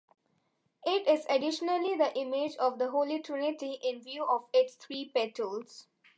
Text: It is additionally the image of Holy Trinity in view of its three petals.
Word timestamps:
It 0.83 1.07
is 1.07 1.27
additionally 1.29 1.95
the 1.95 2.11
image 2.17 2.55
of 2.55 2.81
Holy 2.81 3.19
Trinity 3.21 3.73
in 3.83 4.01
view 4.01 4.23
of 4.25 4.45
its 4.51 4.73
three 4.73 5.09
petals. 5.15 5.85